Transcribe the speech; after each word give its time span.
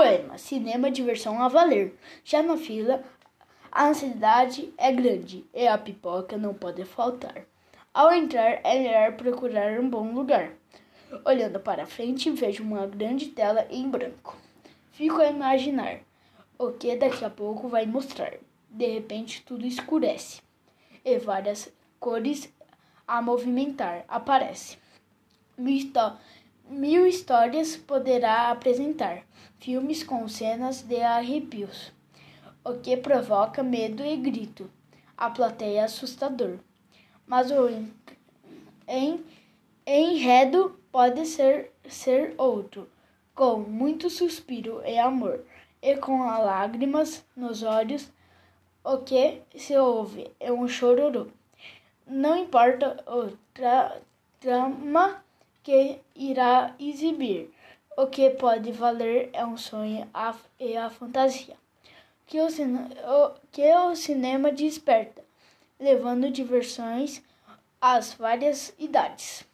Poema: 0.00 0.38
Cinema 0.38 0.90
diversão 0.90 1.42
a 1.42 1.48
valer. 1.48 1.94
Já 2.24 2.42
na 2.42 2.56
fila, 2.56 3.04
a 3.70 3.86
ansiedade 3.86 4.72
é 4.78 4.90
grande 4.90 5.44
e 5.52 5.68
a 5.68 5.76
pipoca 5.76 6.38
não 6.38 6.54
pode 6.54 6.86
faltar. 6.86 7.44
Ao 7.92 8.10
entrar, 8.10 8.60
é 8.64 8.78
melhor 8.78 9.12
procurar 9.18 9.78
um 9.78 9.90
bom 9.90 10.10
lugar. 10.14 10.52
Olhando 11.22 11.60
para 11.60 11.84
frente, 11.84 12.30
vejo 12.30 12.62
uma 12.62 12.86
grande 12.86 13.26
tela 13.26 13.66
em 13.68 13.90
branco. 13.90 14.38
Fico 14.92 15.20
a 15.20 15.28
imaginar 15.28 15.98
o 16.58 16.72
que 16.72 16.96
daqui 16.96 17.22
a 17.22 17.28
pouco 17.28 17.68
vai 17.68 17.84
mostrar. 17.84 18.32
De 18.70 18.86
repente, 18.86 19.42
tudo 19.44 19.66
escurece 19.66 20.40
e 21.04 21.18
várias 21.18 21.70
cores 21.98 22.50
a 23.06 23.20
movimentar 23.20 24.06
aparecem. 24.08 24.78
Mil 26.70 27.06
histórias 27.06 27.76
poderá 27.76 28.50
apresentar, 28.50 29.24
filmes 29.60 30.02
com 30.02 30.26
cenas 30.26 30.80
de 30.80 31.02
arrepios, 31.02 31.92
o 32.64 32.74
que 32.74 32.96
provoca 32.96 33.62
medo 33.62 34.02
e 34.02 34.16
grito. 34.16 34.70
A 35.16 35.28
plateia 35.28 35.80
é 35.80 35.84
assustador. 35.84 36.58
Mas 37.26 37.50
o 37.50 37.68
enredo 39.86 40.80
pode 40.90 41.26
ser, 41.26 41.72
ser 41.86 42.34
outro, 42.38 42.88
com 43.34 43.58
muito 43.58 44.08
suspiro 44.08 44.82
e 44.84 44.98
amor, 44.98 45.44
e 45.82 45.94
com 45.96 46.26
lágrimas 46.26 47.24
nos 47.36 47.62
olhos, 47.62 48.10
o 48.82 48.96
que 48.98 49.42
se 49.54 49.76
ouve 49.76 50.30
é 50.40 50.50
um 50.50 50.66
chororô. 50.66 51.26
Não 52.06 52.36
importa 52.36 53.04
o 53.06 53.36
tra 53.52 54.00
trama 54.40 55.22
que 55.62 55.98
irá 56.16 56.74
exibir. 56.80 57.52
O 58.00 58.06
que 58.06 58.30
pode 58.30 58.72
valer 58.72 59.28
é 59.30 59.44
um 59.44 59.58
sonho 59.58 60.08
e 60.58 60.74
a 60.74 60.88
fantasia 60.88 61.54
que 62.26 62.40
o, 62.40 62.46
o, 62.46 63.34
que 63.52 63.74
o 63.74 63.94
cinema 63.94 64.50
desperta, 64.50 65.22
levando 65.78 66.30
diversões 66.30 67.22
às 67.78 68.14
várias 68.14 68.72
idades. 68.78 69.44